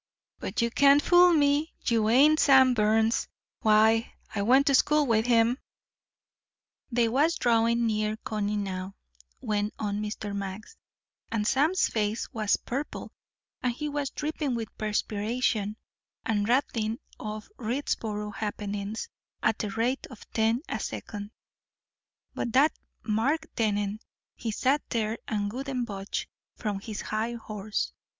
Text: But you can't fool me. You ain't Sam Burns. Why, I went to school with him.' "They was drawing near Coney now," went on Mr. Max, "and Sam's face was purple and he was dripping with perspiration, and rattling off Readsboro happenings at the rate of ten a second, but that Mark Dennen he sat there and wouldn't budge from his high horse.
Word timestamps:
But 0.39 0.63
you 0.63 0.71
can't 0.71 0.99
fool 0.99 1.31
me. 1.31 1.75
You 1.85 2.09
ain't 2.09 2.39
Sam 2.39 2.73
Burns. 2.73 3.27
Why, 3.59 4.13
I 4.33 4.41
went 4.41 4.65
to 4.65 4.73
school 4.73 5.05
with 5.05 5.27
him.' 5.27 5.59
"They 6.91 7.07
was 7.07 7.35
drawing 7.35 7.85
near 7.85 8.17
Coney 8.17 8.57
now," 8.57 8.95
went 9.41 9.75
on 9.77 10.01
Mr. 10.01 10.35
Max, 10.35 10.75
"and 11.31 11.45
Sam's 11.45 11.87
face 11.87 12.27
was 12.33 12.57
purple 12.57 13.13
and 13.61 13.73
he 13.73 13.87
was 13.89 14.09
dripping 14.09 14.55
with 14.55 14.75
perspiration, 14.75 15.77
and 16.25 16.49
rattling 16.49 16.97
off 17.19 17.47
Readsboro 17.59 18.31
happenings 18.33 19.07
at 19.43 19.59
the 19.59 19.69
rate 19.69 20.07
of 20.07 20.27
ten 20.31 20.63
a 20.67 20.79
second, 20.79 21.29
but 22.33 22.53
that 22.53 22.71
Mark 23.03 23.45
Dennen 23.55 23.99
he 24.33 24.49
sat 24.49 24.81
there 24.89 25.19
and 25.27 25.53
wouldn't 25.53 25.85
budge 25.87 26.27
from 26.55 26.79
his 26.79 27.01
high 27.01 27.33
horse. 27.33 27.93